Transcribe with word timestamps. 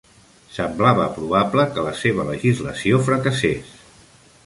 Semblava 0.55 1.05
probable 1.17 1.67
que 1.77 1.85
la 1.89 1.93
seva 2.01 2.27
legislació 2.33 3.05
fracassés. 3.11 3.75